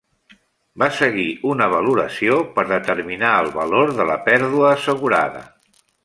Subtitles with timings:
[0.83, 5.43] Va seguir una valoració, per determinar el valor de la pèrdua assegurada.